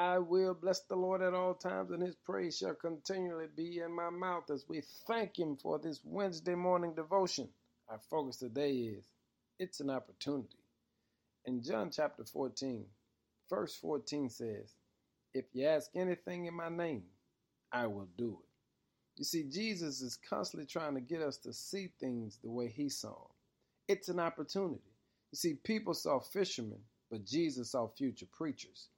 I 0.00 0.18
will 0.18 0.54
bless 0.54 0.80
the 0.80 0.96
Lord 0.96 1.20
at 1.20 1.34
all 1.34 1.52
times, 1.52 1.90
and 1.90 2.02
his 2.02 2.16
praise 2.16 2.56
shall 2.56 2.72
continually 2.72 3.48
be 3.54 3.80
in 3.80 3.92
my 3.92 4.08
mouth 4.08 4.50
as 4.50 4.64
we 4.66 4.80
thank 5.06 5.38
him 5.38 5.58
for 5.58 5.78
this 5.78 6.00
Wednesday 6.02 6.54
morning 6.54 6.94
devotion. 6.94 7.50
Our 7.86 8.00
focus 8.08 8.38
today 8.38 8.72
is 8.72 9.04
it's 9.58 9.80
an 9.80 9.90
opportunity. 9.90 10.56
In 11.44 11.62
John 11.62 11.90
chapter 11.90 12.24
14, 12.24 12.86
verse 13.50 13.76
14 13.76 14.30
says, 14.30 14.72
If 15.34 15.44
you 15.52 15.66
ask 15.66 15.90
anything 15.94 16.46
in 16.46 16.54
my 16.54 16.70
name, 16.70 17.02
I 17.70 17.86
will 17.86 18.08
do 18.16 18.38
it. 18.42 18.48
You 19.18 19.24
see, 19.24 19.44
Jesus 19.50 20.00
is 20.00 20.16
constantly 20.30 20.66
trying 20.66 20.94
to 20.94 21.02
get 21.02 21.20
us 21.20 21.36
to 21.40 21.52
see 21.52 21.90
things 22.00 22.38
the 22.42 22.48
way 22.50 22.68
he 22.68 22.88
saw 22.88 23.10
them. 23.10 23.36
It's 23.86 24.08
an 24.08 24.18
opportunity. 24.18 24.80
You 25.30 25.36
see, 25.36 25.54
people 25.62 25.92
saw 25.92 26.20
fishermen, 26.20 26.80
but 27.10 27.26
Jesus 27.26 27.72
saw 27.72 27.88
future 27.88 28.28
preachers. 28.32 28.88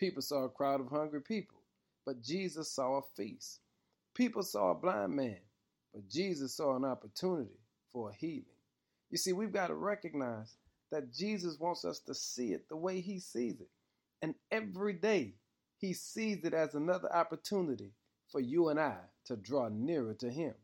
People 0.00 0.22
saw 0.22 0.44
a 0.44 0.48
crowd 0.48 0.80
of 0.80 0.88
hungry 0.88 1.20
people, 1.20 1.58
but 2.06 2.22
Jesus 2.22 2.72
saw 2.74 2.98
a 2.98 3.02
feast. 3.18 3.60
People 4.14 4.42
saw 4.42 4.70
a 4.70 4.74
blind 4.74 5.14
man, 5.14 5.36
but 5.92 6.08
Jesus 6.08 6.56
saw 6.56 6.74
an 6.74 6.86
opportunity 6.86 7.60
for 7.92 8.10
healing. 8.10 8.46
You 9.10 9.18
see, 9.18 9.34
we've 9.34 9.52
got 9.52 9.66
to 9.66 9.74
recognize 9.74 10.56
that 10.90 11.12
Jesus 11.12 11.58
wants 11.60 11.84
us 11.84 12.00
to 12.06 12.14
see 12.14 12.52
it 12.52 12.66
the 12.70 12.76
way 12.76 13.02
he 13.02 13.20
sees 13.20 13.60
it. 13.60 13.68
And 14.22 14.34
every 14.50 14.94
day, 14.94 15.34
he 15.78 15.92
sees 15.92 16.44
it 16.44 16.54
as 16.54 16.74
another 16.74 17.14
opportunity 17.14 17.92
for 18.32 18.40
you 18.40 18.70
and 18.70 18.80
I 18.80 18.96
to 19.26 19.36
draw 19.36 19.68
nearer 19.68 20.14
to 20.14 20.30
him. 20.30 20.54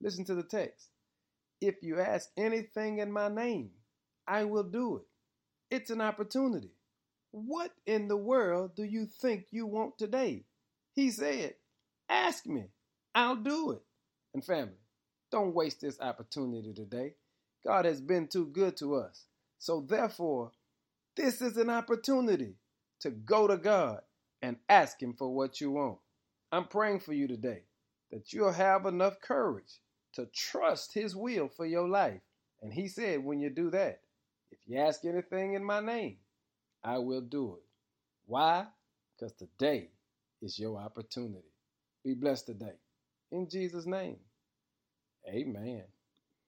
Listen 0.00 0.24
to 0.24 0.34
the 0.34 0.42
text. 0.42 0.88
If 1.60 1.76
you 1.82 2.00
ask 2.00 2.28
anything 2.36 2.98
in 2.98 3.12
my 3.12 3.28
name, 3.28 3.70
I 4.26 4.44
will 4.44 4.64
do 4.64 4.96
it. 4.96 5.06
It's 5.74 5.90
an 5.90 6.00
opportunity. 6.00 6.72
What 7.32 7.70
in 7.86 8.08
the 8.08 8.16
world 8.16 8.74
do 8.74 8.84
you 8.84 9.06
think 9.06 9.46
you 9.50 9.66
want 9.66 9.98
today? 9.98 10.44
He 10.92 11.10
said, 11.10 11.54
Ask 12.08 12.46
me, 12.46 12.70
I'll 13.14 13.36
do 13.36 13.72
it. 13.72 13.82
And 14.34 14.44
family, 14.44 14.74
don't 15.30 15.54
waste 15.54 15.80
this 15.80 16.00
opportunity 16.00 16.72
today. 16.72 17.14
God 17.64 17.84
has 17.84 18.00
been 18.00 18.26
too 18.26 18.46
good 18.46 18.76
to 18.78 18.96
us. 18.96 19.26
So 19.58 19.80
therefore, 19.80 20.52
this 21.16 21.40
is 21.40 21.56
an 21.56 21.70
opportunity 21.70 22.54
to 23.00 23.10
go 23.10 23.46
to 23.46 23.56
God 23.56 24.00
and 24.42 24.56
ask 24.68 25.00
Him 25.00 25.14
for 25.14 25.32
what 25.32 25.60
you 25.60 25.70
want. 25.72 25.98
I'm 26.50 26.64
praying 26.66 27.00
for 27.00 27.12
you 27.12 27.28
today 27.28 27.62
that 28.10 28.32
you'll 28.32 28.52
have 28.52 28.86
enough 28.86 29.20
courage 29.20 29.78
to 30.14 30.26
trust 30.34 30.94
His 30.94 31.14
will 31.14 31.48
for 31.48 31.66
your 31.66 31.88
life. 31.88 32.22
And 32.60 32.72
He 32.72 32.88
said, 32.88 33.24
when 33.24 33.38
you 33.38 33.50
do 33.50 33.70
that, 33.70 34.00
if 34.50 34.58
you 34.66 34.78
ask 34.78 35.04
anything 35.04 35.54
in 35.54 35.64
my 35.64 35.80
name, 35.80 36.16
I 36.84 36.98
will 36.98 37.22
do 37.22 37.54
it. 37.56 37.64
Why? 38.26 38.66
Because 39.18 39.34
today 39.34 39.90
is 40.42 40.58
your 40.58 40.78
opportunity. 40.78 41.52
Be 42.04 42.14
blessed 42.14 42.46
today. 42.46 42.74
In 43.32 43.48
Jesus' 43.50 43.86
name, 43.86 44.18
amen. 45.28 45.84